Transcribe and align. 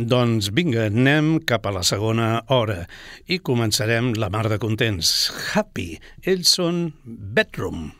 Doncs 0.00 0.46
vinga, 0.56 0.86
anem 0.88 1.34
cap 1.44 1.66
a 1.68 1.72
la 1.76 1.82
segona 1.84 2.28
hora 2.56 2.86
i 3.28 3.36
començarem 3.44 4.14
la 4.16 4.30
mar 4.32 4.46
de 4.48 4.56
contents. 4.62 5.10
Happy, 5.52 5.90
ells 6.24 6.56
són 6.56 6.86
Bedroom. 7.04 7.90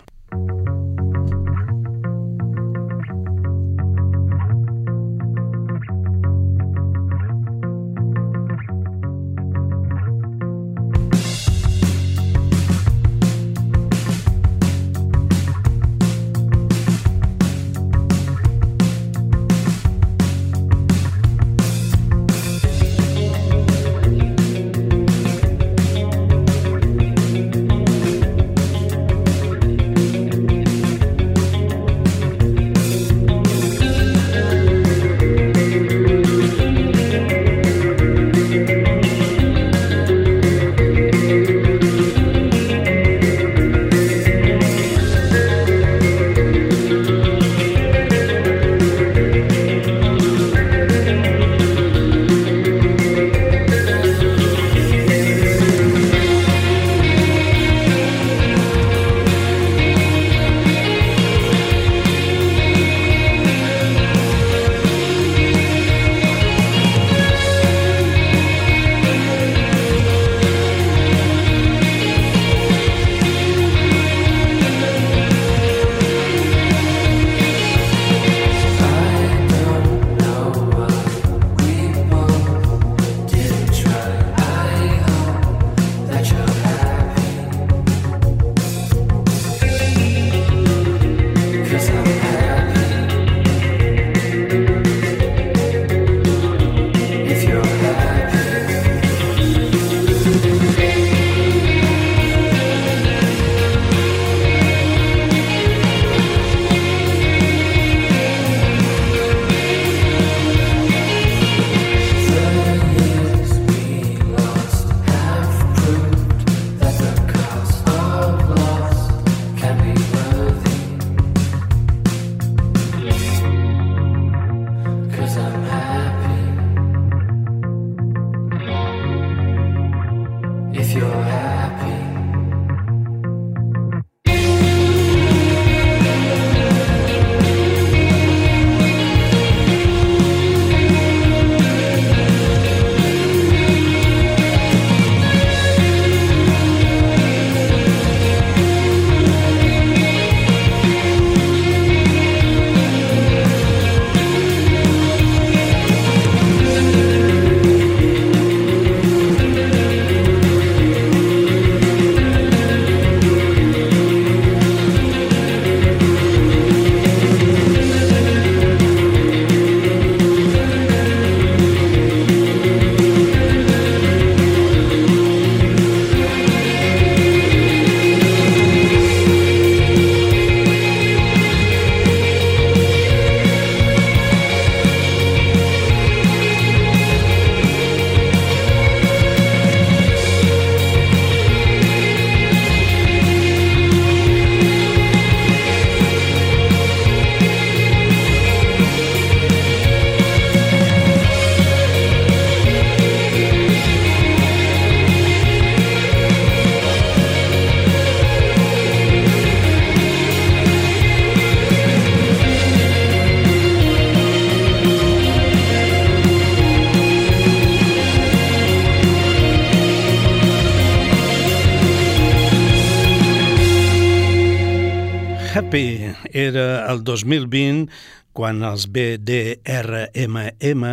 Happy 225.60 226.00
era 226.32 226.90
el 226.90 227.02
2020 227.04 227.90
quan 228.32 228.62
els 228.64 228.86
BDRMM 228.88 230.84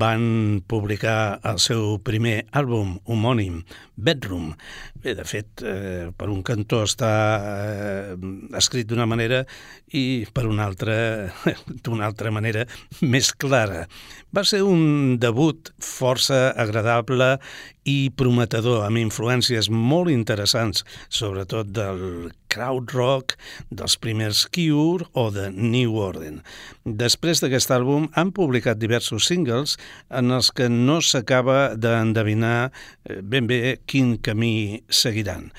van 0.00 0.22
publicar 0.64 1.18
el 1.50 1.60
seu 1.60 1.98
primer 2.06 2.38
àlbum 2.56 2.94
homònim, 3.04 3.58
Bedroom. 4.00 4.54
Bé, 4.98 5.12
de 5.14 5.22
fet, 5.22 5.62
eh, 5.62 6.08
per 6.18 6.26
un 6.26 6.40
cantó 6.42 6.80
està 6.82 7.08
eh, 7.38 8.16
escrit 8.58 8.88
d'una 8.90 9.06
manera 9.06 9.44
i 9.94 10.26
per 10.34 10.48
una 10.50 10.64
altra 10.66 10.96
d'una 11.86 12.08
altra 12.08 12.32
manera 12.34 12.64
més 13.00 13.30
clara. 13.30 13.84
Va 14.34 14.42
ser 14.42 14.64
un 14.66 15.14
debut 15.22 15.70
força 15.78 16.48
agradable 16.58 17.36
i 17.88 18.10
prometedor, 18.10 18.82
amb 18.88 18.98
influències 19.00 19.70
molt 19.70 20.10
interessants, 20.10 20.82
sobretot 21.08 21.70
del 21.72 22.32
crowd 22.52 22.90
rock, 22.96 23.36
dels 23.70 23.94
primers 24.02 24.42
Cure 24.50 25.06
o 25.14 25.28
de 25.30 25.48
New 25.54 25.94
Order. 26.02 26.34
Després 26.96 27.42
d'aquest 27.42 27.72
àlbum 27.74 28.06
han 28.16 28.30
publicat 28.32 28.78
diversos 28.80 29.26
singles 29.28 29.76
en 30.08 30.32
els 30.32 30.50
que 30.54 30.68
no 30.72 31.00
s'acaba 31.04 31.74
d'endevinar 31.76 32.70
eh, 32.70 33.20
ben 33.22 33.48
bé 33.50 33.78
quin 33.86 34.16
camí 34.22 34.80
seguiran. 34.88 35.50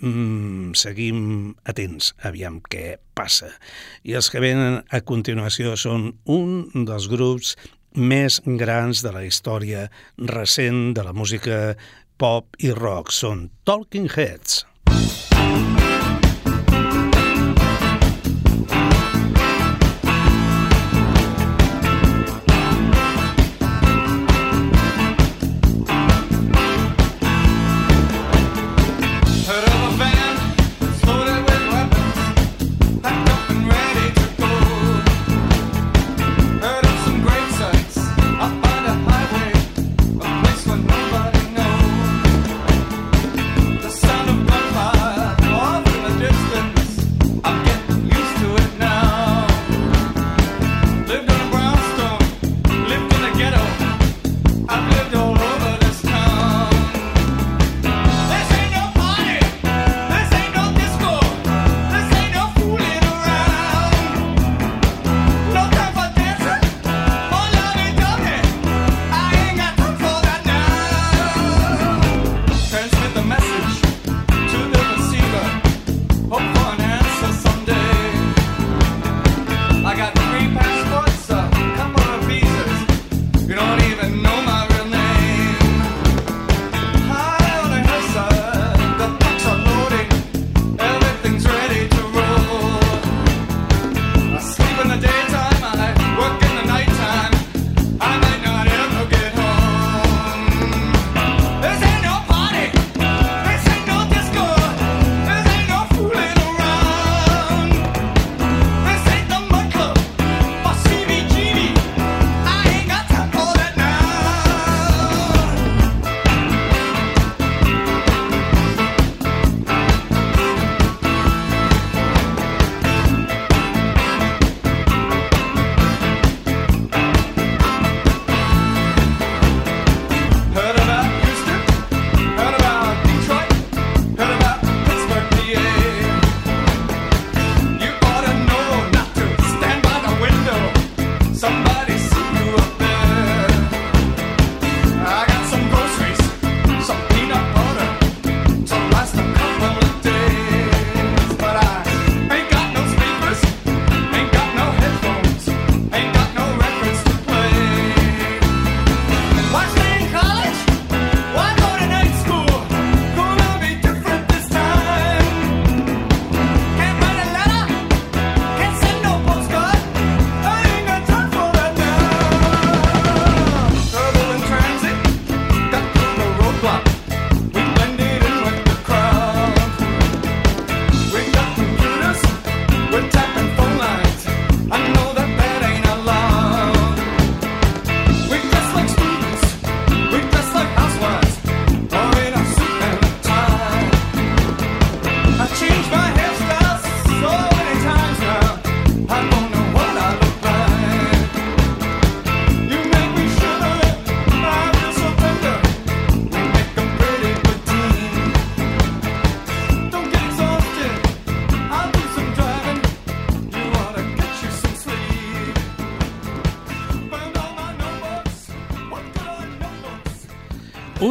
Mm, 0.00 0.72
seguim 0.80 1.52
atents, 1.68 2.14
aviam 2.24 2.60
què 2.72 2.96
passa. 3.12 3.50
I 4.08 4.16
els 4.16 4.30
que 4.32 4.40
venen 4.40 4.80
a 4.88 5.02
continuació 5.04 5.76
són 5.76 6.14
un 6.24 6.86
dels 6.88 7.10
grups 7.12 7.56
més 7.92 8.40
grans 8.46 9.02
de 9.04 9.12
la 9.12 9.26
història 9.26 9.88
recent 10.16 10.94
de 10.96 11.04
la 11.04 11.12
música 11.12 11.76
pop 12.16 12.56
i 12.64 12.72
rock. 12.72 13.12
Són 13.12 13.50
Talking 13.68 14.08
Heads. 14.16 14.64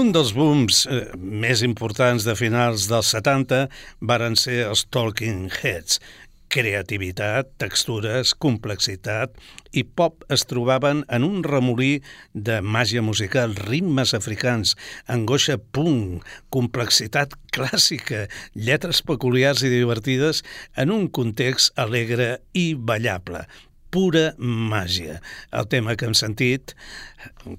Dels 0.10 0.32
booms 0.34 0.88
eh, 0.90 1.12
més 1.14 1.60
importants 1.62 2.24
de 2.26 2.34
finals 2.34 2.88
dels 2.90 3.12
70 3.14 3.68
varen 4.10 4.38
ser 4.40 4.64
els 4.66 4.82
Talking 4.90 5.52
Heads. 5.60 6.00
Creativitat, 6.50 7.52
textures, 7.62 8.32
complexitat 8.34 9.36
i 9.70 9.84
pop 9.84 10.26
es 10.34 10.48
trobaven 10.50 11.04
en 11.14 11.28
un 11.28 11.44
remolí 11.46 12.00
de 12.34 12.58
màgia 12.66 13.04
musical, 13.06 13.54
ritmes 13.70 14.16
africans, 14.18 14.74
angoixa 15.06 15.60
punk, 15.78 16.26
complexitat 16.50 17.38
clàssica, 17.54 18.26
lletres 18.56 19.04
peculiars 19.06 19.62
i 19.62 19.74
divertides 19.76 20.42
en 20.74 20.96
un 20.96 21.06
context 21.14 21.78
alegre 21.78 22.40
i 22.58 22.72
ballable 22.74 23.46
pura 23.92 24.34
màgia. 24.38 25.20
El 25.52 25.68
tema 25.70 25.96
que 25.98 26.10
hem 26.10 26.16
sentit, 26.18 26.76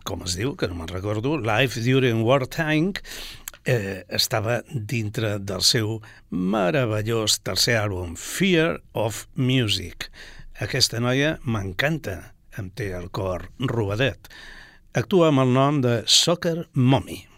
com 0.08 0.24
es 0.26 0.36
diu, 0.38 0.54
que 0.56 0.68
no 0.70 0.78
me'n 0.78 0.90
recordo, 0.90 1.36
Life 1.38 1.82
During 1.84 2.24
Wartime, 2.26 3.00
eh, 3.64 4.04
estava 4.08 4.60
dintre 4.70 5.38
del 5.38 5.62
seu 5.62 6.00
meravellós 6.30 7.40
tercer 7.44 7.78
àlbum, 7.80 8.16
Fear 8.16 8.80
of 8.94 9.26
Music. 9.34 10.10
Aquesta 10.60 11.00
noia 11.00 11.38
m'encanta, 11.44 12.34
em 12.58 12.70
té 12.70 12.90
el 12.96 13.10
cor 13.14 13.48
robadet. 13.58 14.28
Actua 14.94 15.30
amb 15.30 15.46
el 15.46 15.54
nom 15.54 15.82
de 15.84 16.00
Soccer 16.06 16.68
Mommy. 16.74 17.29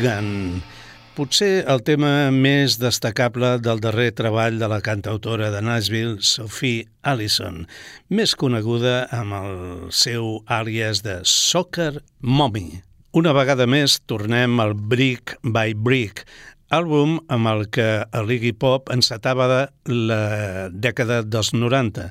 Shotgun, 0.00 0.62
potser 1.12 1.66
el 1.68 1.82
tema 1.84 2.30
més 2.32 2.78
destacable 2.80 3.50
del 3.60 3.82
darrer 3.84 4.14
treball 4.16 4.56
de 4.56 4.68
la 4.72 4.78
cantautora 4.80 5.50
de 5.52 5.60
Nashville, 5.60 6.22
Sophie 6.24 6.86
Allison, 7.04 7.66
més 8.08 8.32
coneguda 8.32 9.02
amb 9.12 9.36
el 9.36 9.58
seu 9.92 10.38
àlies 10.48 11.02
de 11.04 11.18
Soccer 11.28 12.00
Mommy. 12.24 12.80
Una 13.12 13.34
vegada 13.36 13.66
més 13.68 13.98
tornem 14.08 14.56
al 14.64 14.72
Brick 14.72 15.36
by 15.44 15.76
Brick, 15.76 16.24
àlbum 16.70 17.18
amb 17.34 17.50
el 17.50 17.64
que 17.74 17.86
l'Iggy 18.26 18.52
Pop 18.54 18.92
encetava 18.94 19.48
de 19.50 19.60
la 19.90 20.68
dècada 20.70 21.20
dels 21.26 21.52
90 21.54 22.06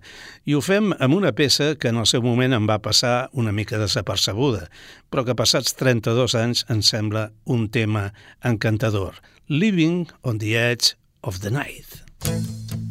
i 0.51 0.57
ho 0.57 0.61
fem 0.63 0.91
amb 0.99 1.15
una 1.15 1.31
peça 1.35 1.71
que 1.79 1.91
en 1.93 2.01
el 2.01 2.09
seu 2.11 2.23
moment 2.25 2.55
em 2.55 2.67
va 2.67 2.81
passar 2.83 3.29
una 3.31 3.55
mica 3.55 3.79
desapercebuda, 3.79 4.67
però 5.09 5.23
que 5.25 5.37
passats 5.37 5.75
32 5.79 6.35
anys 6.35 6.65
em 6.69 6.83
sembla 6.83 7.29
un 7.45 7.69
tema 7.71 8.09
encantador. 8.43 9.15
Living 9.47 10.07
on 10.21 10.43
the 10.43 10.55
Edge 10.59 10.95
of 11.23 11.39
the 11.39 11.49
Night. 11.49 12.88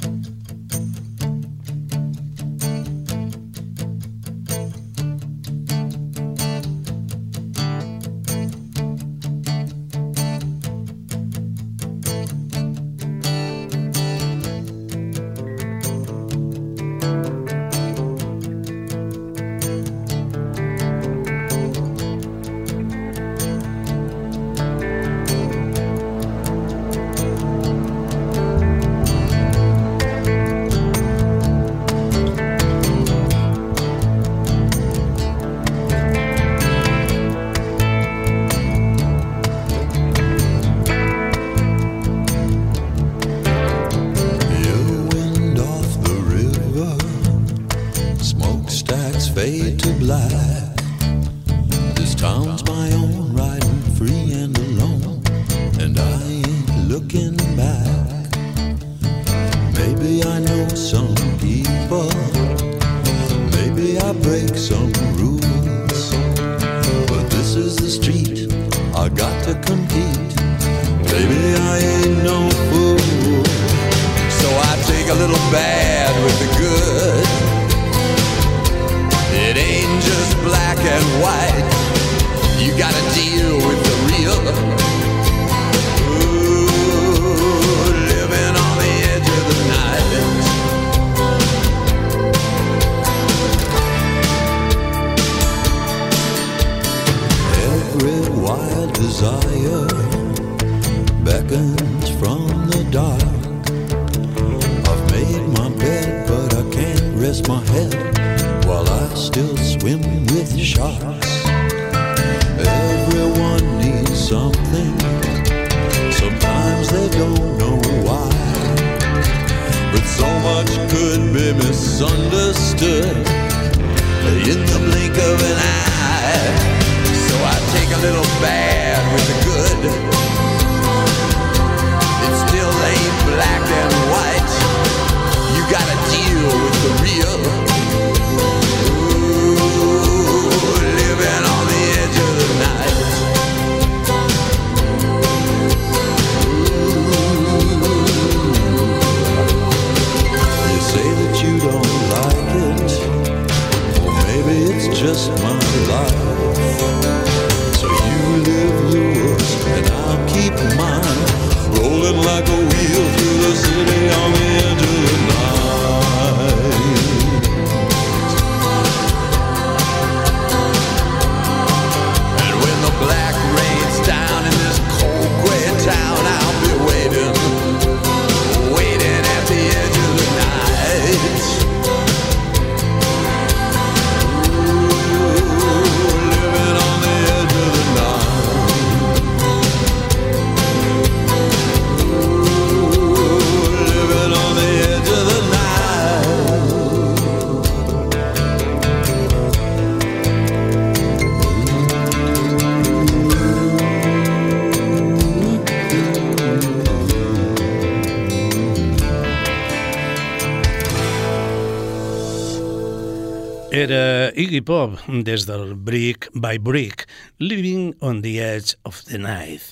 Iggy 213.78 214.58
Pop 214.67 214.97
des 215.06 215.45
del 215.47 215.76
Brick 215.76 216.26
by 216.34 216.58
Brick, 216.58 217.06
Living 217.38 217.95
on 218.00 218.23
the 218.23 218.41
Edge 218.43 218.75
of 218.82 219.04
the 219.04 219.19
Night. 219.19 219.62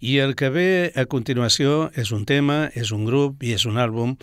I 0.00 0.18
el 0.18 0.34
que 0.34 0.48
ve 0.50 0.90
a 0.98 1.04
continuació 1.06 1.86
és 1.94 2.10
un 2.10 2.24
tema, 2.26 2.72
és 2.74 2.90
un 2.90 3.04
grup 3.06 3.44
i 3.46 3.52
és 3.54 3.62
un 3.68 3.78
àlbum 3.78 4.16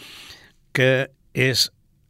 que 0.76 1.08
és 1.32 1.70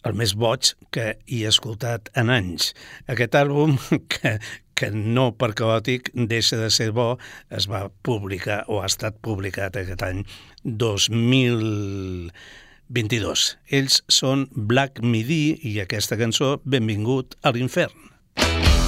el 0.10 0.18
més 0.18 0.34
boig 0.34 0.72
que 0.89 1.20
hi 1.30 1.44
he 1.44 1.52
escoltat 1.52 2.10
en 2.18 2.34
anys. 2.34 2.72
Aquest 3.06 3.38
àlbum, 3.38 3.78
que, 4.15 4.39
que 4.74 4.89
no 4.89 5.30
per 5.38 5.52
caòtic 5.54 6.10
deixa 6.15 6.58
de 6.58 6.72
ser 6.74 6.89
bo, 6.98 7.12
es 7.54 7.70
va 7.70 7.92
publicar 8.02 8.63
o 8.74 8.82
ha 8.82 8.89
estat 8.89 9.22
publicat 9.22 9.78
aquest 9.78 10.02
any 10.08 10.26
2000 10.65 12.42
22. 12.89 13.56
Ells 13.69 14.02
són 14.10 14.47
Black 14.54 15.04
Midi 15.06 15.60
i 15.69 15.78
aquesta 15.84 16.17
cançó 16.17 16.58
Benvingut 16.65 17.38
a 17.45 17.54
l'infern. 17.54 18.10
sweet 18.39 18.47
peals 18.49 18.73
of 18.73 18.79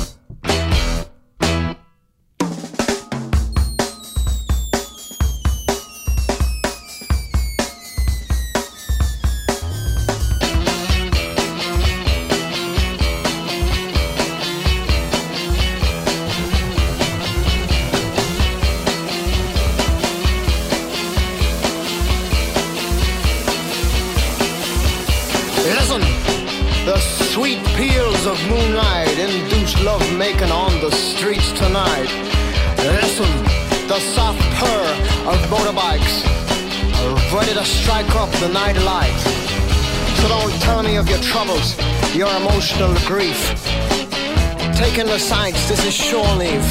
The 45.11 45.19
sights, 45.19 45.67
this 45.67 45.85
is 45.85 45.93
shore 45.93 46.35
leave. 46.35 46.63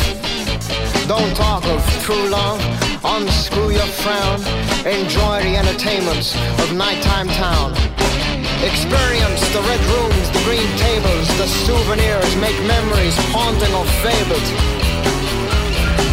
Don't 1.06 1.36
talk 1.36 1.62
of 1.66 1.84
too 2.06 2.24
long, 2.30 2.58
unscrew 3.04 3.68
your 3.68 3.90
frown, 4.00 4.40
enjoy 4.88 5.44
the 5.44 5.60
entertainments 5.60 6.34
of 6.56 6.72
nighttime 6.72 7.28
town. 7.36 7.72
Experience 8.64 9.44
the 9.52 9.60
red 9.68 9.82
rooms, 9.92 10.26
the 10.32 10.40
green 10.48 10.72
tables, 10.80 11.28
the 11.36 11.48
souvenirs, 11.68 12.34
make 12.36 12.56
memories 12.64 13.14
haunting 13.28 13.74
or 13.76 13.84
fabled. 14.00 14.48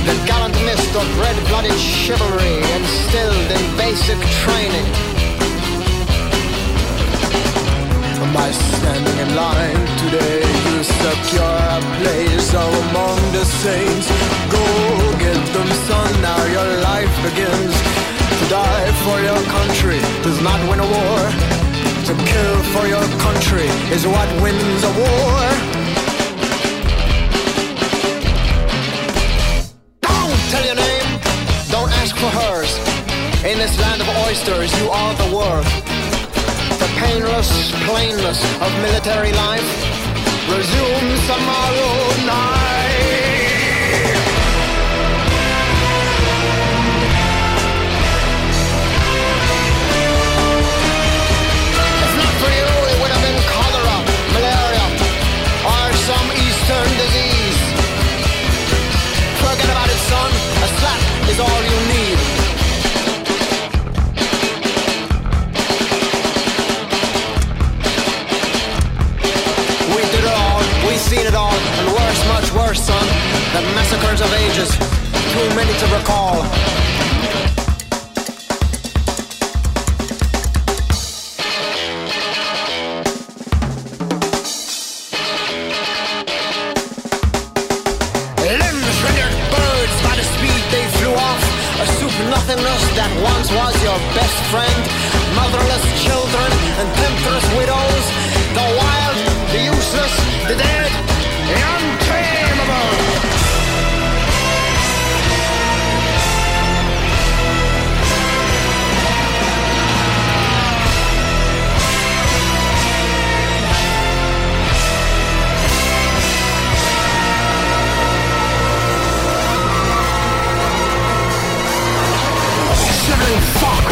The 0.04 0.20
gallant 0.28 0.60
mist 0.68 0.94
of 1.00 1.08
red-blooded 1.24 1.80
chivalry 1.80 2.60
instilled 2.76 3.52
in 3.56 3.78
basic 3.78 4.20
training. 4.44 5.07
For 19.08 19.22
your 19.22 19.42
country 19.58 20.00
does 20.22 20.40
not 20.42 20.60
win 20.70 20.80
a 20.80 20.90
war. 20.96 21.20
To 22.08 22.14
kill 22.32 22.58
for 22.74 22.86
your 22.94 23.08
country 23.26 23.68
is 23.96 24.04
what 24.06 24.28
wins 24.44 24.84
a 24.92 24.94
war. 25.04 25.40
Don't 30.08 30.42
tell 30.52 30.66
your 30.70 30.80
name, 30.88 31.10
don't 31.76 31.92
ask 32.02 32.14
for 32.22 32.32
hers. 32.42 32.72
In 33.50 33.58
this 33.64 33.74
land 33.80 34.02
of 34.04 34.10
oysters, 34.28 34.70
you 34.80 34.88
are 34.90 35.14
the 35.22 35.30
worth. 35.38 35.72
The 36.84 36.90
painless 37.04 37.52
plainness 37.88 38.40
of 38.66 38.70
military 38.88 39.32
life 39.32 39.70
resumes 40.52 41.22
tomorrow 41.32 41.94
night. 42.36 42.58
All 61.40 61.62
you 61.62 61.80
need. 61.94 62.18
We 69.96 70.02
did 70.14 70.24
it 70.24 70.34
all, 70.34 70.60
we 70.88 70.96
seen 70.98 71.26
it 71.26 71.36
all, 71.36 71.54
and 71.54 71.88
worse, 71.94 72.28
much 72.28 72.52
worse, 72.54 72.82
son. 72.82 73.06
The 73.54 73.62
massacres 73.76 74.22
of 74.22 74.34
ages, 74.34 74.70
too 75.34 75.56
many 75.56 75.74
to 75.78 75.86
recall. 75.98 76.77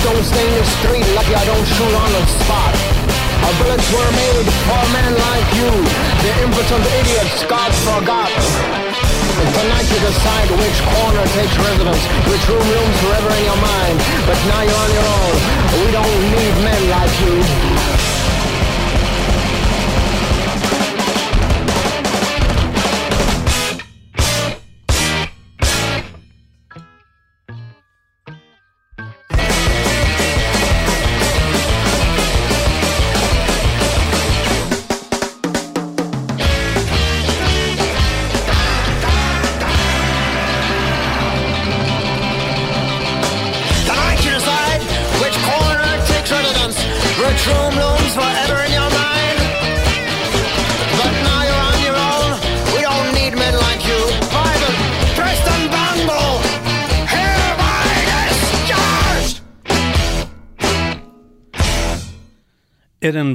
Don't 0.05 0.23
stay 0.23 0.45
in 0.45 0.53
the 0.53 0.65
street, 0.77 1.05
lucky 1.17 1.33
I 1.33 1.45
don't 1.49 1.65
shoot 1.65 1.93
on 1.97 2.09
the 2.13 2.23
spot. 2.37 2.73
Our 3.41 3.53
bullets 3.57 3.89
were 3.89 4.11
made 4.13 4.47
for 4.69 4.83
men 4.93 5.11
like 5.17 5.49
you, 5.57 5.71
the 6.21 6.31
impotent 6.45 6.85
idiots 7.01 7.41
God 7.49 7.73
forgot. 7.89 8.29
Tonight 9.57 9.87
you 9.89 9.99
decide 10.05 10.49
which 10.61 10.77
corner 10.93 11.25
takes 11.33 11.57
residence, 11.57 12.03
which 12.29 12.43
room 12.53 12.67
looms 12.69 12.97
forever 13.01 13.31
in 13.33 13.43
your 13.49 13.61
mind. 13.73 13.97
But 14.29 14.37
now 14.45 14.61
you're 14.61 14.81
on 14.85 14.91
your 14.93 15.09
own. 15.09 15.35
We 15.73 15.89
don't 15.89 16.21
need 16.37 16.53
men 16.61 16.81
like 16.93 17.13
you. 17.25 17.94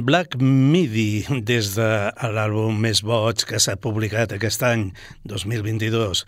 Black 0.03 0.35
Midi 0.41 1.25
des 1.45 1.75
de 1.75 1.89
l'àlbum 2.33 2.79
més 2.81 3.03
boig 3.05 3.43
que 3.45 3.59
s'ha 3.61 3.77
publicat 3.77 4.33
aquest 4.33 4.63
any, 4.65 4.87
2022. 5.29 6.23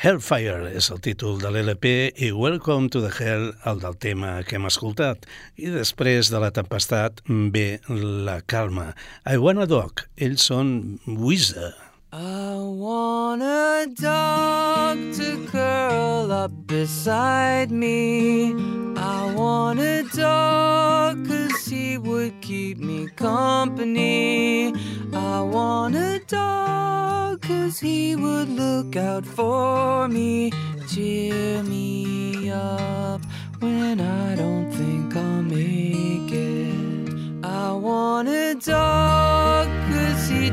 Hellfire 0.00 0.72
és 0.74 0.88
el 0.90 1.02
títol 1.04 1.36
de 1.42 1.52
l'LP 1.52 1.92
i 2.24 2.32
Welcome 2.32 2.90
to 2.94 3.04
the 3.04 3.12
Hell, 3.12 3.50
el 3.68 3.84
del 3.84 3.98
tema 4.00 4.34
que 4.48 4.56
hem 4.58 4.66
escoltat. 4.70 5.28
I 5.60 5.70
després 5.76 6.32
de 6.32 6.40
la 6.42 6.50
tempestat 6.56 7.22
ve 7.28 7.68
la 7.88 8.40
calma. 8.40 8.92
I 9.28 9.36
want 9.38 9.62
a 9.62 9.68
dog, 9.70 10.06
ells 10.16 10.48
són 10.50 10.98
Wizard. 11.06 11.83
I 12.16 12.54
want 12.54 13.42
a 13.42 13.92
dog 13.92 14.96
to 15.14 15.48
curl 15.48 16.30
up 16.30 16.52
beside 16.64 17.72
me. 17.72 18.54
I 18.96 19.34
want 19.34 19.80
a 19.80 20.04
dog 20.14 21.26
cause 21.26 21.66
he 21.66 21.98
would 21.98 22.40
keep 22.40 22.78
me 22.78 23.08
company. 23.16 24.72
I 25.12 25.40
want 25.40 25.96
a 25.96 26.20
dog 26.28 27.42
cause 27.42 27.80
he 27.80 28.14
would 28.14 28.48
look 28.48 28.94
out 28.94 29.26
for 29.26 30.06
me, 30.06 30.52
cheer 30.86 31.64
me 31.64 32.48
up 32.48 33.22
when 33.58 34.00
I 34.00 34.36
don't 34.36 34.70
think 34.70 35.16
I'll 35.16 35.42
make 35.42 36.30
it. 36.30 37.44
I 37.44 37.72
want 37.72 38.28
a 38.28 38.54
dog 38.54 39.66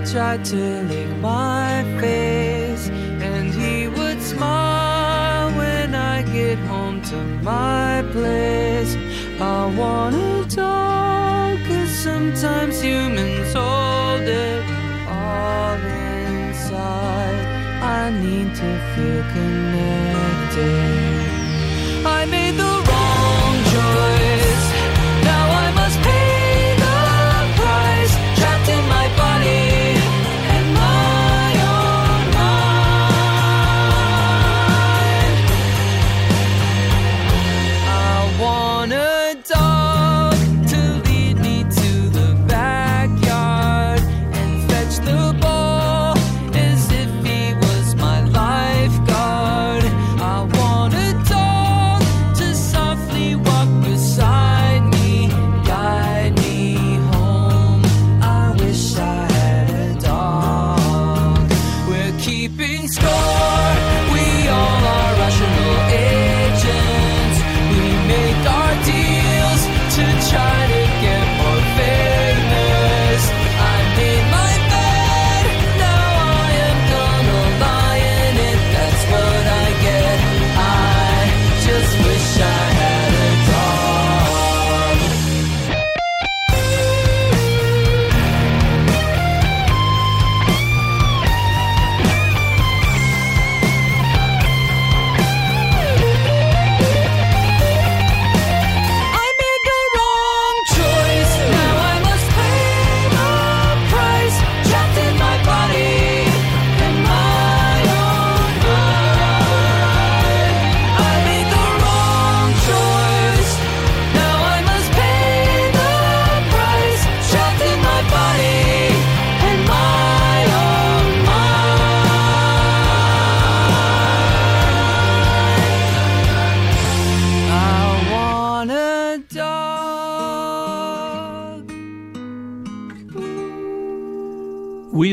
tried 0.06 0.44
to 0.44 0.82
lick 0.84 1.08
my 1.18 1.84
face, 2.00 2.90
and 2.90 3.54
he 3.54 3.88
would 3.88 4.22
smile 4.22 5.52
when 5.56 5.94
I 5.94 6.24
get 6.24 6.58
home 6.60 7.02
to 7.04 7.18
my 7.44 8.04
place. 8.12 8.96
I 9.40 9.66
wanna 9.78 10.46
talk, 10.48 11.58
cause 11.68 11.90
sometimes 11.90 12.82
humans 12.82 13.54
hold 13.54 14.22
it 14.22 14.64
all 15.08 15.76
inside. 15.76 17.46
I 17.84 18.12
need 18.12 18.56
to 18.56 18.70
feel 18.96 19.24
connected. 19.34 21.01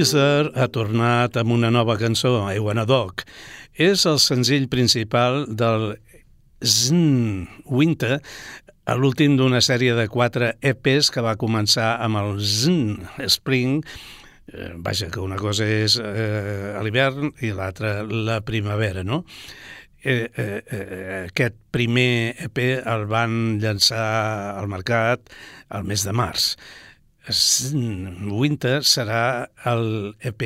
Weezer 0.09 0.49
ha 0.57 0.65
tornat 0.73 1.35
amb 1.37 1.53
una 1.53 1.69
nova 1.69 1.99
cançó, 2.01 2.31
I 2.49 2.63
Wanna 2.65 2.87
Dog. 2.89 3.27
És 3.77 4.07
el 4.09 4.17
senzill 4.25 4.65
principal 4.73 5.43
del 5.53 5.99
Zn 6.65 7.45
Winter, 7.69 8.17
l'últim 8.97 9.37
d'una 9.37 9.61
sèrie 9.61 9.93
de 9.99 10.07
quatre 10.09 10.55
EPs 10.65 11.13
que 11.13 11.25
va 11.27 11.37
començar 11.37 11.99
amb 12.01 12.23
el 12.23 12.41
Zn 12.41 13.05
Spring, 13.29 13.85
eh, 14.49 14.73
vaja, 14.81 15.11
que 15.13 15.21
una 15.21 15.37
cosa 15.37 15.69
és 15.69 15.99
eh, 16.01 16.73
a 16.73 16.81
l'hivern 16.87 17.35
i 17.45 17.53
l'altra 17.53 17.99
la 18.09 18.41
primavera, 18.41 19.05
no? 19.05 19.27
Eh, 20.01 20.31
eh, 20.33 20.65
eh, 20.65 21.23
aquest 21.27 21.61
primer 21.75 22.33
EP 22.49 22.65
el 22.79 23.09
van 23.13 23.59
llançar 23.61 24.57
al 24.57 24.73
mercat 24.73 25.29
al 25.69 25.85
mes 25.85 26.09
de 26.09 26.17
març. 26.17 26.55
Winter 27.29 28.81
serà 28.87 29.49
el 29.69 30.15
EP 30.25 30.43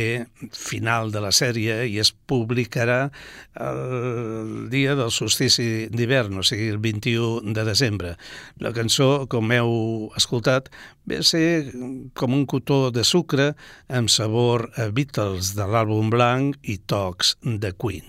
final 0.56 1.12
de 1.14 1.22
la 1.22 1.30
sèrie 1.34 1.82
i 1.86 1.98
es 2.02 2.10
publicarà 2.12 3.10
el 3.54 4.68
dia 4.72 4.96
del 4.98 5.12
solstici 5.14 5.88
d'hivern, 5.92 6.40
o 6.40 6.46
sigui, 6.46 6.70
el 6.74 6.80
21 6.82 7.54
de 7.54 7.64
desembre. 7.68 8.14
La 8.62 8.74
cançó, 8.74 9.26
com 9.30 9.52
heu 9.54 10.10
escoltat, 10.18 10.70
ve 11.06 11.20
a 11.22 11.26
ser 11.26 11.72
com 12.18 12.34
un 12.34 12.46
cotó 12.50 12.90
de 12.90 13.04
sucre 13.06 13.52
amb 13.88 14.10
sabor 14.10 14.70
a 14.76 14.88
Beatles 14.90 15.54
de 15.58 15.68
l'àlbum 15.68 16.10
blanc 16.10 16.58
i 16.62 16.78
tocs 16.78 17.36
de 17.42 17.74
Queen. 17.76 18.06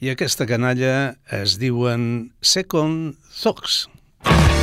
I 0.00 0.12
aquesta 0.12 0.48
canalla 0.48 1.16
es 1.32 1.56
diuen 1.60 2.30
Second 2.40 3.16
Thoughts. 3.32 3.86
Good 4.26 4.55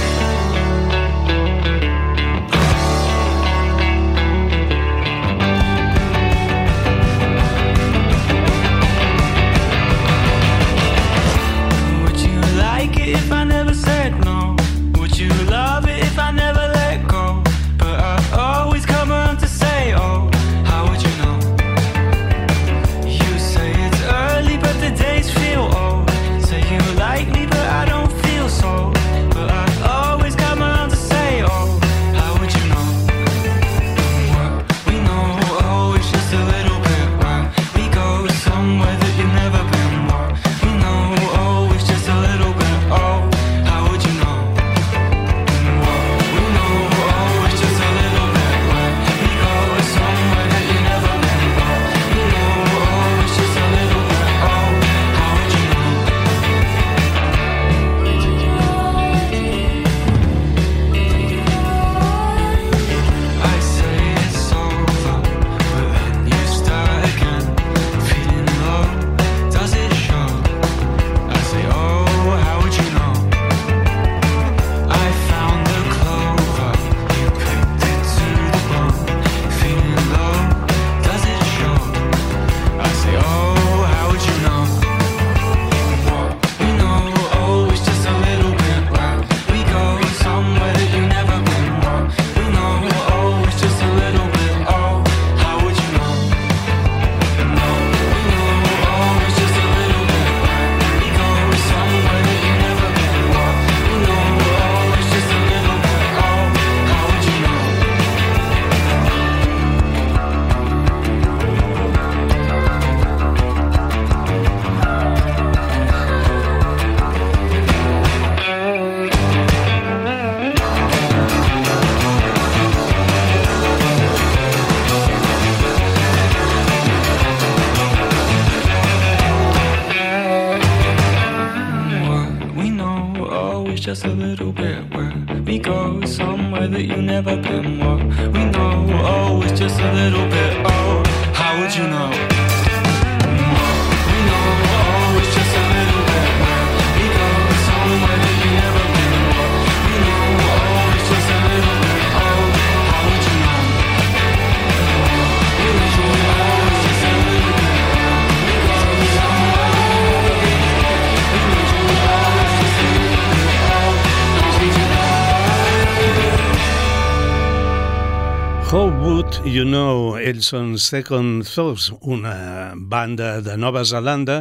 You 169.44 169.66
Know, 169.68 170.14
ells 170.16 170.48
són 170.54 170.78
Second 170.80 171.44
Thoughts, 171.44 171.90
una 172.08 172.72
banda 172.80 173.42
de 173.44 173.58
Nova 173.60 173.82
Zelanda 173.84 174.38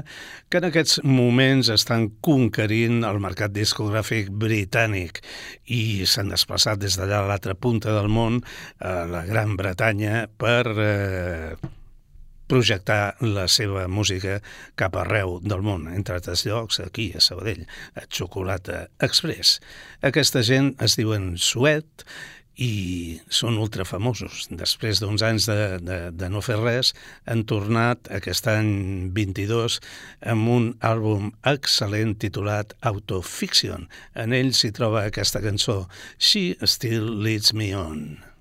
que 0.46 0.60
en 0.60 0.68
aquests 0.68 1.00
moments 1.02 1.72
estan 1.74 2.06
conquerint 2.22 3.02
el 3.08 3.18
mercat 3.24 3.50
discogràfic 3.50 4.30
britànic 4.30 5.18
i 5.74 6.06
s'han 6.06 6.30
desplaçat 6.30 6.78
des 6.84 6.94
d'allà 7.00 7.18
a 7.18 7.28
l'altra 7.32 7.58
punta 7.58 7.90
del 7.96 8.06
món, 8.14 8.38
a 8.78 9.02
la 9.10 9.24
Gran 9.26 9.56
Bretanya, 9.58 10.28
per 10.38 10.62
eh, 10.70 11.56
projectar 12.46 13.16
la 13.26 13.48
seva 13.50 13.88
música 13.90 14.38
cap 14.78 14.94
arreu 15.02 15.40
del 15.42 15.66
món, 15.66 15.88
entre 15.90 16.20
altres 16.20 16.46
llocs, 16.46 16.78
aquí 16.84 17.10
a 17.16 17.24
Sabadell, 17.24 17.66
a 17.98 18.06
Xocolata 18.06 18.84
Express. 19.02 19.58
Aquesta 20.06 20.46
gent 20.46 20.76
es 20.78 20.94
diuen 21.00 21.32
Suet 21.42 22.06
i 22.62 23.18
són 23.32 23.58
ultra 23.62 23.86
famosos. 23.88 24.46
Després 24.50 25.02
d'uns 25.02 25.24
anys 25.26 25.48
de, 25.50 25.58
de, 25.82 25.98
de 26.14 26.30
no 26.32 26.42
fer 26.44 26.58
res, 26.60 26.92
han 27.26 27.44
tornat 27.50 28.10
aquest 28.20 28.48
any 28.52 28.72
22 29.16 29.80
amb 30.34 30.52
un 30.56 30.68
àlbum 30.92 31.32
excel·lent 31.54 32.18
titulat 32.22 32.76
Autofiction. 32.92 33.88
En 34.14 34.36
ell 34.36 34.52
s'hi 34.56 34.72
troba 34.76 35.06
aquesta 35.06 35.42
cançó 35.44 35.82
She 36.18 36.52
Still 36.62 37.16
Leads 37.24 37.56
Me 37.58 37.72
On. 37.78 38.31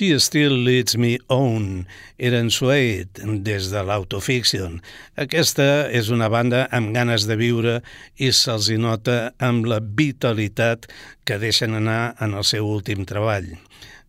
She 0.00 0.18
Still 0.18 0.64
Leads 0.64 0.96
Me 0.96 1.18
On 1.28 1.86
era 2.16 2.38
en 2.38 2.48
Suede 2.50 3.20
des 3.44 3.66
de 3.68 3.82
l'Autofiction. 3.84 4.78
Aquesta 5.20 5.90
és 5.92 6.08
una 6.08 6.30
banda 6.32 6.62
amb 6.72 6.94
ganes 6.96 7.26
de 7.28 7.36
viure 7.36 7.74
i 8.16 8.30
se'ls 8.32 8.70
hi 8.72 8.78
nota 8.80 9.34
amb 9.44 9.68
la 9.68 9.76
vitalitat 9.98 10.88
que 11.28 11.36
deixen 11.42 11.76
anar 11.76 12.14
en 12.24 12.32
el 12.32 12.48
seu 12.48 12.64
últim 12.64 13.04
treball. 13.04 13.50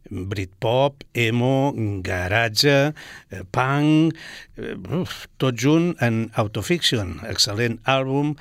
Britpop, 0.07 1.03
emo, 1.11 1.75
garatge, 2.07 2.79
eh, 2.95 3.43
punk, 3.51 4.15
eh, 4.55 4.79
uf, 4.95 5.25
tot 5.43 5.59
junt 5.59 5.91
en 5.99 6.29
Autofiction, 6.39 7.17
excel·lent 7.27 7.81
àlbum 7.83 8.37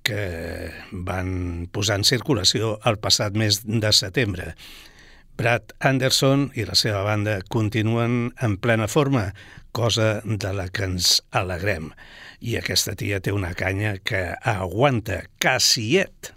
que 0.00 0.72
van 1.04 1.68
posar 1.76 2.00
en 2.00 2.08
circulació 2.08 2.78
el 2.88 2.96
passat 2.96 3.36
mes 3.36 3.66
de 3.68 3.92
setembre. 3.92 4.54
Brad 5.36 5.74
Anderson 5.84 6.48
i 6.56 6.64
la 6.64 6.76
seva 6.78 7.02
banda 7.04 7.40
continuen 7.52 8.30
en 8.42 8.56
plena 8.56 8.88
forma, 8.88 9.30
cosa 9.76 10.22
de 10.24 10.52
la 10.56 10.70
que 10.72 10.88
ens 10.88 11.20
alegrem. 11.36 11.90
I 12.40 12.56
aquesta 12.60 12.96
tia 12.96 13.20
té 13.20 13.34
una 13.36 13.52
canya 13.56 13.96
que 14.00 14.30
aguanta, 14.40 15.22
cassiet. 15.42 16.32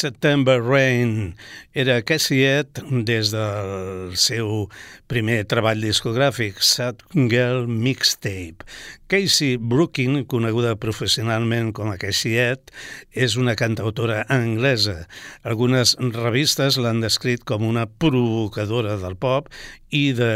September 0.00 0.62
Rain 0.62 1.34
era 1.76 2.00
Cassiet 2.00 2.80
des 3.04 3.28
del 3.34 4.14
seu 4.16 4.70
primer 5.12 5.42
treball 5.50 5.82
discogràfic, 5.84 6.62
Sad 6.64 7.02
Girl 7.12 7.68
Mixtape. 7.68 8.64
Casey 9.12 9.58
Brookin, 9.60 10.22
coneguda 10.24 10.72
professionalment 10.80 11.74
com 11.76 11.92
a 11.92 11.98
Cassiet, 12.00 12.72
és 13.12 13.36
una 13.36 13.58
cantautora 13.60 14.22
anglesa. 14.32 15.02
Algunes 15.44 15.96
revistes 16.16 16.80
l'han 16.80 17.04
descrit 17.04 17.44
com 17.44 17.68
una 17.68 17.84
provocadora 17.84 18.96
del 19.04 19.20
pop 19.20 19.52
i 19.92 20.14
de 20.16 20.32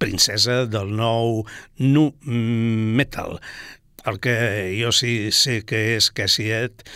princesa 0.00 0.62
del 0.64 0.96
nou 0.96 1.42
nu 1.84 2.12
metal. 2.24 3.42
El 4.06 4.20
que 4.22 4.36
jo 4.78 4.92
sí 4.94 5.32
sé 5.34 5.64
que 5.66 5.80
és 5.96 6.12
Cassiet 6.14 6.86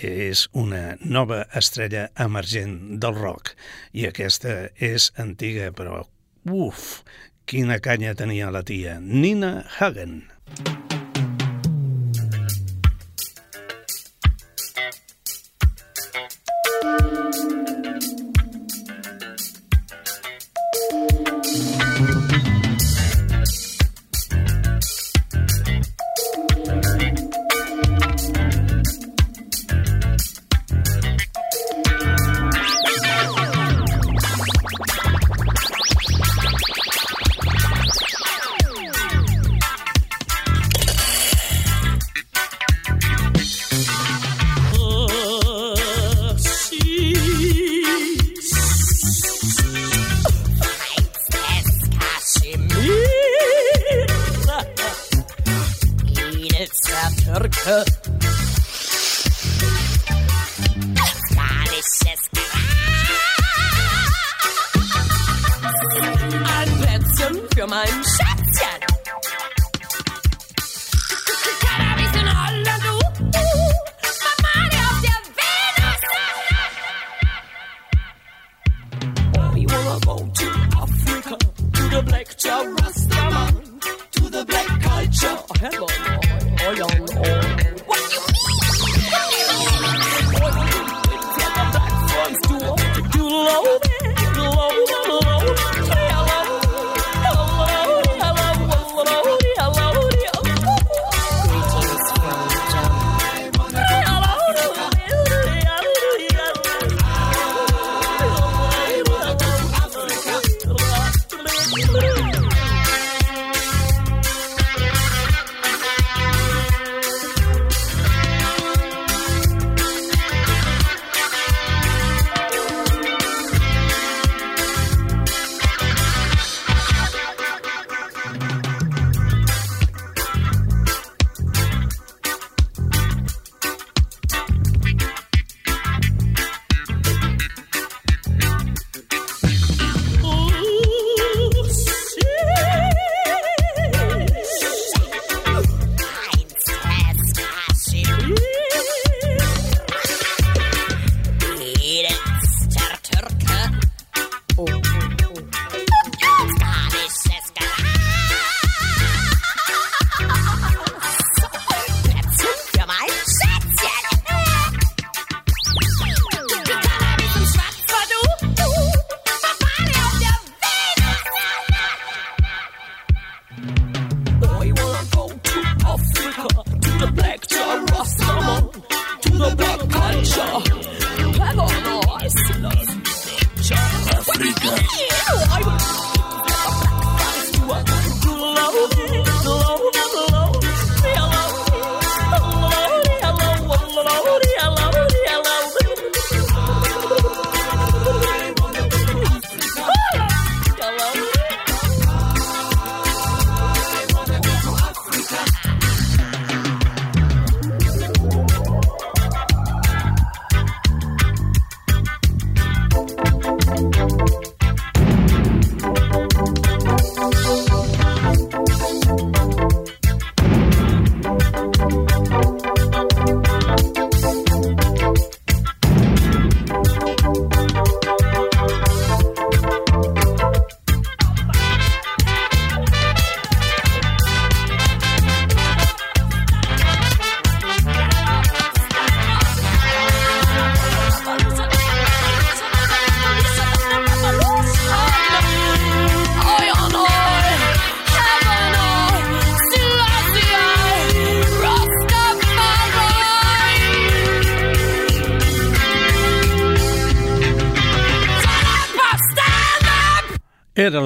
és 0.00 0.46
una 0.52 0.96
nova 1.00 1.44
estrella 1.56 2.08
emergent 2.18 3.00
del 3.02 3.16
rock 3.18 3.54
i 3.92 4.06
aquesta 4.08 4.70
és 4.76 5.10
antiga 5.20 5.70
però 5.76 6.02
uf, 6.50 7.02
quina 7.46 7.80
canya 7.84 8.14
tenia 8.14 8.50
la 8.50 8.62
tia 8.62 8.98
Nina 9.00 9.60
Hagen. 9.78 10.22
Thank 10.50 10.89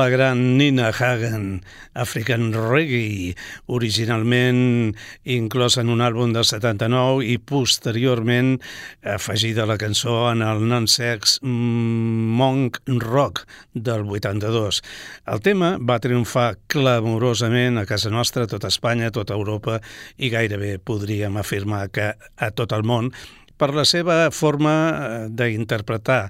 la 0.04 0.10
gran 0.10 0.58
Nina 0.58 0.88
Hagen, 0.88 1.64
African 1.94 2.52
Reggae, 2.52 3.34
originalment 3.72 4.92
inclosa 5.24 5.80
en 5.80 5.88
un 5.88 6.02
àlbum 6.04 6.34
del 6.34 6.44
79 6.44 7.22
i 7.24 7.38
posteriorment 7.40 8.58
afegida 9.14 9.64
la 9.64 9.78
cançó 9.80 10.18
en 10.28 10.42
el 10.44 10.60
non-sex 10.68 11.38
Monk 11.40 12.82
Rock 13.00 13.46
del 13.72 14.04
82. 14.04 14.82
El 15.24 15.40
tema 15.40 15.70
va 15.80 15.96
triomfar 16.04 16.58
clamorosament 16.68 17.80
a 17.80 17.86
casa 17.88 18.12
nostra, 18.12 18.44
a 18.44 18.50
tota 18.50 18.68
Espanya, 18.68 19.08
tota 19.08 19.38
Europa 19.38 19.78
i 20.20 20.28
gairebé 20.28 20.76
podríem 20.84 21.40
afirmar 21.40 21.86
que 21.88 22.12
a 22.12 22.50
tot 22.52 22.76
el 22.76 22.84
món 22.84 23.08
per 23.56 23.70
la 23.72 23.86
seva 23.88 24.28
forma 24.34 24.74
d'interpretar 25.30 26.26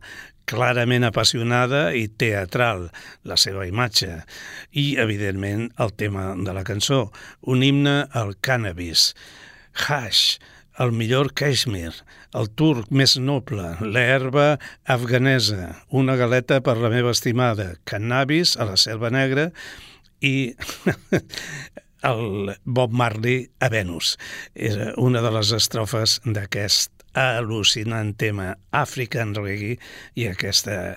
clarament 0.51 1.07
apassionada 1.07 1.87
i 1.97 2.07
teatral, 2.09 2.89
la 3.25 3.39
seva 3.41 3.67
imatge, 3.69 4.23
i, 4.73 4.95
evidentment, 5.01 5.71
el 5.81 5.95
tema 5.97 6.33
de 6.37 6.57
la 6.57 6.65
cançó, 6.67 7.07
un 7.43 7.65
himne 7.67 8.05
al 8.13 8.35
cannabis. 8.45 9.13
Hash, 9.87 10.39
el 10.79 10.93
millor 10.93 11.31
Kashmir, 11.39 11.93
el 12.35 12.51
turc 12.59 12.91
més 12.91 13.17
noble, 13.19 13.75
l'herba 13.81 14.59
afganesa, 14.91 15.75
una 15.91 16.17
galeta 16.19 16.61
per 16.67 16.77
la 16.83 16.91
meva 16.93 17.15
estimada, 17.15 17.75
cannabis 17.87 18.57
a 18.59 18.67
la 18.71 18.79
selva 18.81 19.11
negra 19.15 19.51
i 20.25 20.55
el 22.11 22.55
Bob 22.65 22.93
Marley 22.93 23.49
a 23.61 23.69
Venus. 23.69 24.17
Era 24.55 24.93
una 24.97 25.23
de 25.25 25.33
les 25.35 25.55
estrofes 25.57 26.21
d'aquest 26.25 26.94
al·lucinant 27.15 28.15
tema 28.21 28.53
African 28.75 29.35
Reggae 29.39 29.79
i 30.19 30.29
aquesta 30.31 30.95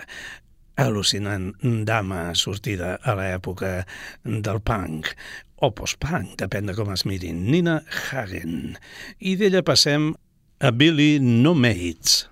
al·lucinant 0.78 1.54
dama 1.88 2.36
sortida 2.38 2.98
a 3.02 3.16
l'època 3.18 3.82
del 4.24 4.62
punk 4.62 5.10
o 5.66 5.72
post-punk, 5.74 6.36
depèn 6.38 6.70
de 6.70 6.76
com 6.78 6.92
es 6.94 7.06
mirin, 7.10 7.48
Nina 7.50 7.80
Hagen. 7.90 8.76
I 9.18 9.34
d'ella 9.40 9.64
passem 9.66 10.12
a 10.62 10.74
Billy 10.74 11.18
No 11.22 11.56
Mates. 11.58 12.28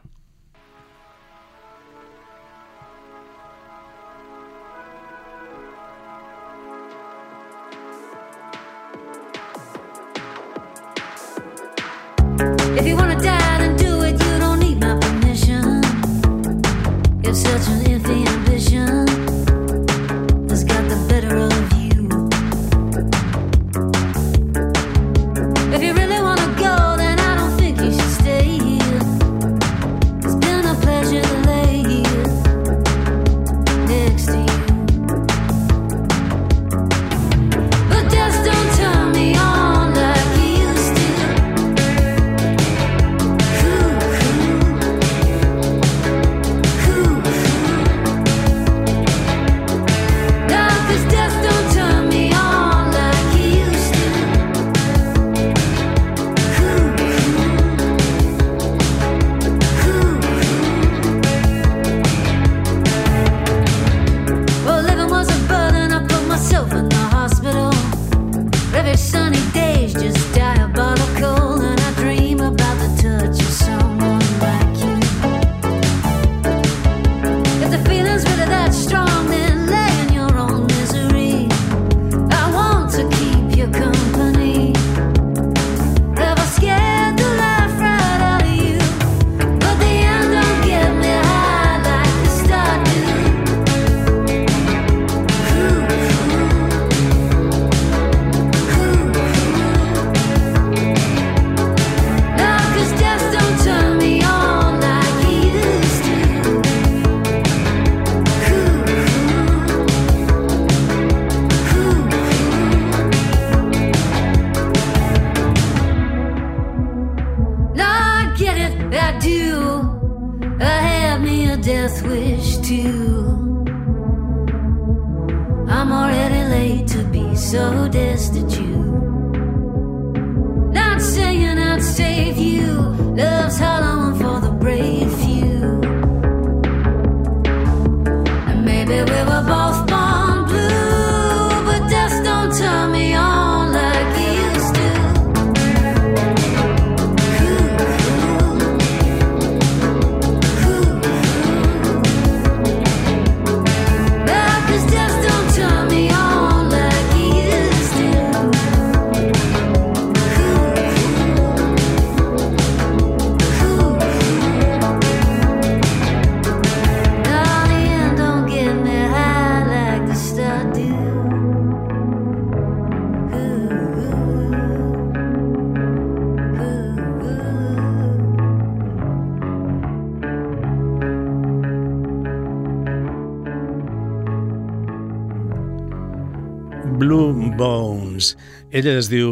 Ella 188.76 188.98
es 189.00 189.08
diu 189.08 189.30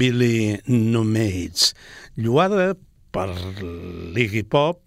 Billy 0.00 0.56
Nomates, 0.72 1.74
lluada 2.16 2.70
per 3.12 3.26
l'Iggy 3.60 4.40
Pop 4.48 4.78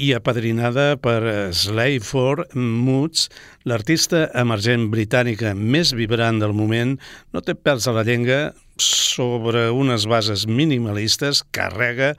i 0.00 0.14
apadrinada 0.16 0.94
per 0.96 1.52
Slayford 1.52 2.54
Moods, 2.56 3.26
l'artista 3.68 4.30
emergent 4.40 4.88
britànica 4.94 5.52
més 5.52 5.92
vibrant 5.92 6.40
del 6.40 6.56
moment, 6.56 6.96
no 7.36 7.44
té 7.44 7.52
pèls 7.52 7.84
a 7.84 7.92
la 7.98 8.06
llengua 8.08 8.54
sobre 8.80 9.66
unes 9.76 10.08
bases 10.08 10.46
minimalistes, 10.48 11.44
carrega 11.52 12.14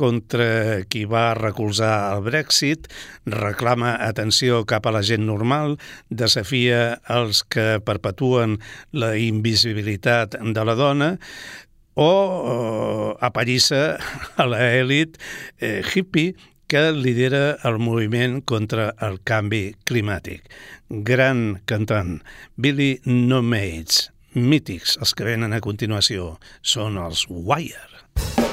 contra 0.00 0.80
qui 0.88 1.04
va 1.04 1.34
recolzar 1.36 2.14
el 2.14 2.24
Brexit, 2.24 2.88
reclama 3.28 3.94
atenció 4.06 4.64
cap 4.64 4.88
a 4.88 4.94
la 4.96 5.04
gent 5.04 5.26
normal, 5.28 5.76
desafia 6.08 7.00
els 7.12 7.44
que 7.44 7.80
perpetuen 7.84 8.58
la 8.96 9.12
invisibilitat 9.20 10.38
de 10.40 10.64
la 10.64 10.76
dona 10.78 11.10
o 12.00 12.10
eh, 12.10 13.10
apallissa 13.26 13.98
a 14.40 14.46
l'elit 14.48 15.18
eh, 15.60 15.82
hippie 15.84 16.36
que 16.70 16.92
lidera 16.94 17.58
el 17.66 17.80
moviment 17.82 18.38
contra 18.46 18.92
el 19.02 19.18
canvi 19.26 19.72
climàtic. 19.90 20.46
Gran 20.88 21.58
cantant, 21.66 22.20
Billy 22.54 23.00
No 23.10 23.42
Mates, 23.42 24.06
mítics, 24.38 24.94
els 25.02 25.16
que 25.18 25.26
venen 25.26 25.56
a 25.56 25.60
continuació, 25.64 26.36
són 26.62 27.00
els 27.02 27.26
Wire. 27.28 28.49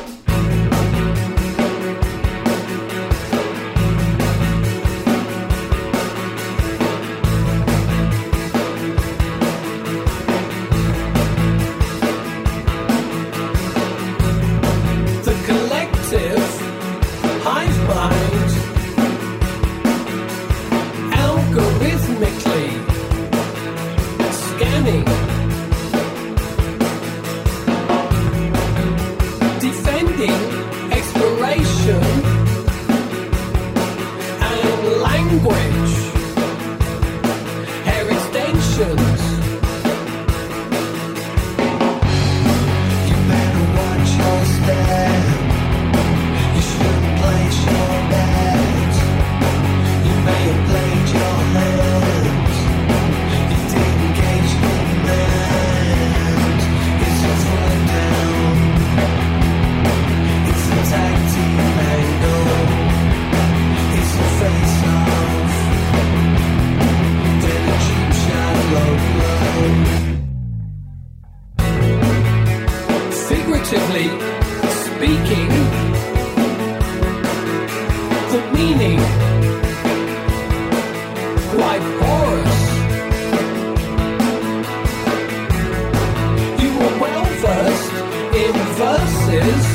In 88.37 88.53
verses 88.53 89.65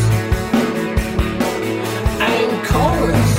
and 2.20 2.64
chorus. 2.64 3.34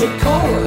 The 0.00 0.08
chorus. 0.20 0.65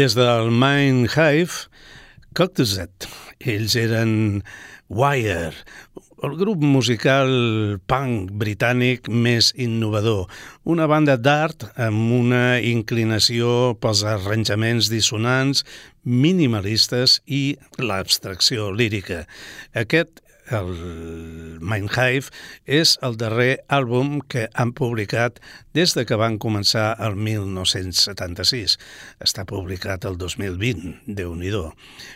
Des 0.00 0.14
del 0.16 0.48
Mind 0.48 1.10
Hive, 1.12 1.66
Coctuset. 2.32 3.04
Ells 3.44 3.74
eren 3.76 4.40
Wire, 4.88 5.50
el 6.24 6.36
grup 6.40 6.62
musical 6.64 7.28
punk 7.90 8.30
britànic 8.40 9.10
més 9.12 9.50
innovador. 9.60 10.24
Una 10.64 10.86
banda 10.88 11.18
d'art 11.20 11.66
amb 11.76 12.14
una 12.16 12.40
inclinació 12.64 13.74
pels 13.82 14.00
arranjaments 14.14 14.88
dissonants, 14.88 15.66
minimalistes 16.08 17.18
i 17.28 17.58
l'abstracció 17.76 18.70
lírica. 18.72 19.26
Aquest 19.84 20.24
el 20.54 20.70
Mindhive 21.60 22.30
és 22.66 22.96
el 23.06 23.16
darrer 23.20 23.60
àlbum 23.72 24.18
que 24.30 24.48
han 24.54 24.72
publicat 24.76 25.38
des 25.76 25.94
de 25.94 26.04
que 26.08 26.18
van 26.18 26.38
començar 26.42 26.94
el 27.04 27.16
1976. 27.16 28.76
Està 29.22 29.46
publicat 29.48 30.06
el 30.08 30.18
2020, 30.18 30.94
déu 31.06 31.34
nhi 31.34 31.50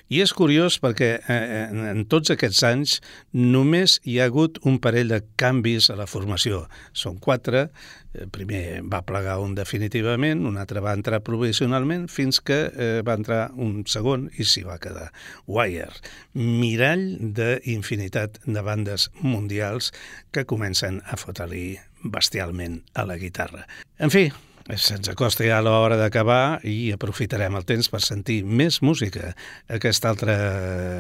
I 0.08 0.20
és 0.22 0.32
curiós 0.32 0.78
perquè 0.78 1.10
eh, 1.18 1.68
en 1.70 2.04
tots 2.06 2.30
aquests 2.30 2.62
anys 2.62 3.00
només 3.32 4.00
hi 4.04 4.20
ha 4.20 4.26
hagut 4.30 4.58
un 4.64 4.78
parell 4.78 5.08
de 5.08 5.22
canvis 5.36 5.90
a 5.90 5.96
la 5.96 6.06
formació. 6.06 6.68
Són 6.92 7.18
quatre, 7.18 7.68
Eh, 7.68 8.03
primer 8.34 8.82
va 8.90 9.02
plegar 9.06 9.38
un 9.42 9.54
definitivament, 9.58 10.44
un 10.46 10.58
altre 10.60 10.82
va 10.84 10.94
entrar 10.96 11.22
provisionalment, 11.26 12.08
fins 12.12 12.40
que 12.40 12.58
eh, 12.70 13.02
va 13.06 13.18
entrar 13.18 13.42
un 13.56 13.82
segon 13.90 14.28
i 14.38 14.46
s'hi 14.48 14.64
va 14.66 14.78
quedar. 14.82 15.10
Wire, 15.46 15.90
mirall 16.34 17.06
d'infinitat 17.36 18.42
de 18.46 18.64
bandes 18.64 19.10
mundials 19.20 19.92
que 20.32 20.46
comencen 20.48 21.02
a 21.04 21.20
fotre-li 21.20 21.76
bestialment 22.04 22.82
a 22.94 23.06
la 23.08 23.18
guitarra. 23.20 23.64
En 23.98 24.12
fi, 24.12 24.28
Se'ns 24.64 25.10
acosta 25.12 25.44
ja 25.44 25.58
l'hora 25.60 25.98
d'acabar 26.00 26.62
i 26.64 26.88
aprofitarem 26.94 27.52
el 27.58 27.66
temps 27.68 27.90
per 27.92 28.00
sentir 28.00 28.38
més 28.48 28.78
música. 28.80 29.34
Aquest 29.68 30.08
altre 30.08 30.36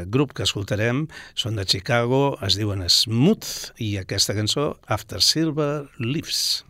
grup 0.04 0.34
que 0.36 0.44
escoltarem 0.44 1.06
són 1.32 1.56
de 1.56 1.64
Chicago, 1.64 2.36
es 2.44 2.60
diuen 2.60 2.84
Smooth, 2.84 3.72
i 3.80 3.94
aquesta 4.02 4.36
cançó, 4.36 4.74
After 4.84 5.24
Silver 5.24 5.86
Leaves. 5.96 6.60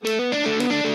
Música 0.00 0.87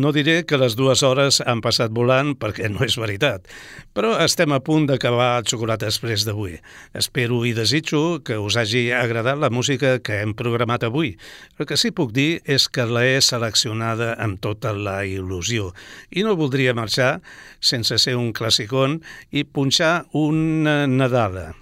no 0.00 0.12
diré 0.16 0.42
que 0.48 0.58
les 0.60 0.76
dues 0.78 1.02
hores 1.04 1.40
han 1.44 1.60
passat 1.64 1.92
volant 1.94 2.32
perquè 2.40 2.70
no 2.72 2.84
és 2.86 2.96
veritat, 3.00 3.44
però 3.92 4.14
estem 4.24 4.54
a 4.54 4.60
punt 4.64 4.86
d'acabar 4.88 5.30
el 5.40 5.48
Xocolata 5.48 5.88
Express 5.90 6.26
d'avui. 6.28 6.56
Espero 6.96 7.42
i 7.48 7.52
desitjo 7.56 8.22
que 8.24 8.38
us 8.40 8.56
hagi 8.56 8.86
agradat 8.96 9.40
la 9.42 9.52
música 9.52 9.98
que 10.00 10.22
hem 10.22 10.34
programat 10.38 10.86
avui. 10.88 11.14
El 11.58 11.68
que 11.68 11.76
sí 11.80 11.92
puc 11.92 12.14
dir 12.16 12.40
és 12.44 12.68
que 12.72 12.86
la 12.88 13.04
he 13.06 13.20
seleccionada 13.20 14.14
amb 14.18 14.40
tota 14.42 14.72
la 14.72 15.02
il·lusió 15.04 15.72
i 16.10 16.24
no 16.26 16.38
voldria 16.38 16.76
marxar 16.76 17.18
sense 17.60 17.98
ser 17.98 18.16
un 18.16 18.32
classicón 18.32 19.00
i 19.30 19.44
punxar 19.44 20.06
una 20.12 20.86
Nadala 20.86 21.52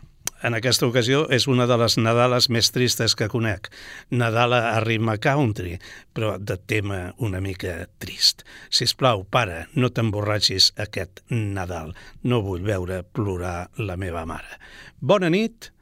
en 0.42 0.56
aquesta 0.56 0.88
ocasió 0.88 1.24
és 1.32 1.46
una 1.50 1.66
de 1.68 1.76
les 1.80 1.96
Nadales 2.00 2.48
més 2.52 2.70
tristes 2.74 3.14
que 3.16 3.28
conec. 3.32 3.68
Nadala 4.10 4.60
a 4.74 4.80
ritme 4.84 5.16
country, 5.22 5.76
però 6.14 6.36
de 6.38 6.56
tema 6.56 7.00
una 7.18 7.40
mica 7.40 7.86
trist. 7.98 8.44
Si 8.70 8.88
us 8.88 8.96
plau, 8.96 9.24
pare, 9.24 9.66
no 9.74 9.90
t'emborratxis 9.90 10.72
aquest 10.80 11.24
Nadal. 11.30 11.94
No 12.22 12.42
vull 12.46 12.64
veure 12.66 13.02
plorar 13.02 13.70
la 13.78 13.96
meva 14.00 14.26
mare. 14.26 14.60
Bona 15.00 15.30
nit 15.30 15.72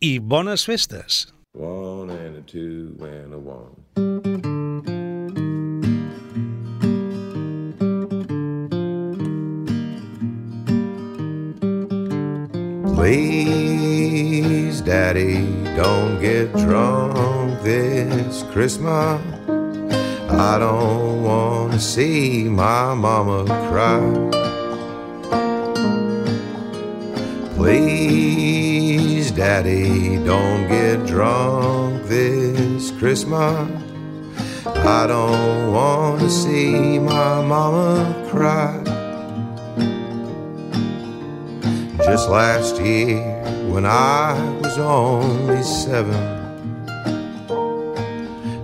i 0.00 0.18
bones 0.18 0.66
festes! 0.68 1.26
One 1.54 2.10
and 2.10 2.36
a 2.36 2.42
two 2.42 2.94
and 3.02 3.34
a 3.34 3.38
one. 3.38 5.07
Please, 12.98 14.80
Daddy, 14.80 15.44
don't 15.76 16.20
get 16.20 16.52
drunk 16.54 17.62
this 17.62 18.42
Christmas. 18.50 19.22
I 20.28 20.58
don't 20.58 21.22
want 21.22 21.74
to 21.74 21.78
see 21.78 22.48
my 22.48 22.94
mama 22.94 23.44
cry. 23.70 24.02
Please, 27.54 29.30
Daddy, 29.30 30.16
don't 30.24 30.66
get 30.66 31.06
drunk 31.06 32.02
this 32.06 32.90
Christmas. 32.98 33.70
I 34.66 35.06
don't 35.06 35.72
want 35.72 36.18
to 36.22 36.28
see 36.28 36.98
my 36.98 37.42
mama 37.42 38.26
cry. 38.28 38.97
Just 42.10 42.30
last 42.30 42.80
year, 42.80 43.20
when 43.68 43.84
I 43.84 44.32
was 44.62 44.78
only 44.78 45.62
seven, 45.62 46.14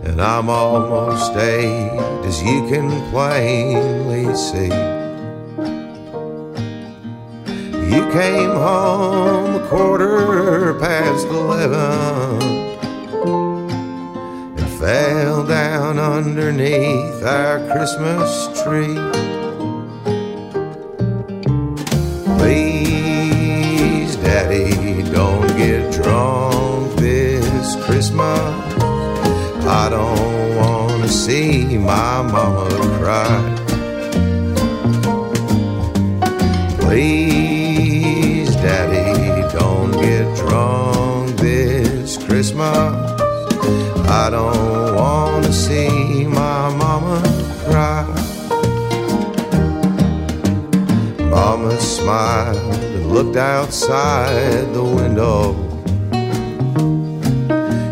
and 0.02 0.18
I'm 0.18 0.48
almost 0.48 1.36
eight, 1.36 1.90
as 2.24 2.42
you 2.42 2.66
can 2.68 2.88
plainly 3.10 4.34
see. 4.34 4.72
You 7.94 8.02
came 8.12 8.50
home 8.50 9.56
a 9.56 9.68
quarter 9.68 10.72
past 10.80 11.26
eleven 11.26 12.40
and 14.58 14.70
fell 14.80 15.44
down 15.46 15.98
underneath 15.98 17.22
our 17.22 17.58
Christmas 17.70 18.53
outside 53.84 54.72
the 54.72 54.82
window. 54.82 55.54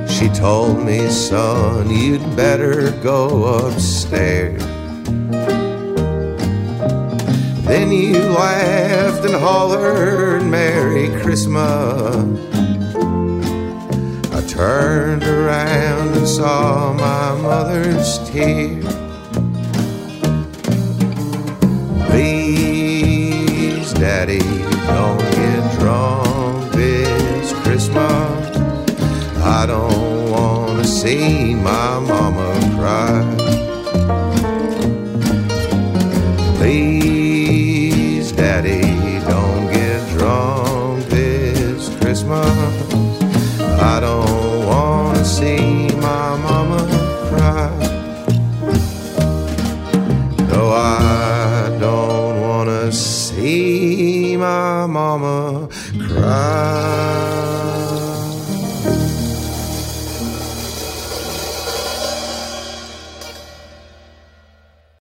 She 0.09 0.29
told 0.29 0.83
me, 0.85 1.09
son, 1.11 1.91
you'd 1.91 2.35
better 2.35 2.93
go 3.03 3.45
upstairs. 3.45 4.63
Then 7.67 7.93
you 7.93 8.19
laughed 8.19 9.25
and 9.27 9.35
hollered, 9.35 10.45
Merry 10.45 11.09
Christmas. 11.21 12.17
I 14.33 14.43
turned 14.49 15.25
around 15.25 16.17
and 16.17 16.27
saw 16.29 16.95
my 16.95 17.35
mother's 17.43 18.19
tears. 18.31 18.87
Please, 22.09 23.93
Daddy, 23.95 24.62
I 29.63 29.67
don't 29.67 30.29
want 30.29 30.83
to 30.83 30.85
see 30.85 31.55
my 31.55 32.01
mama 32.01 32.53
cry. 32.77 33.42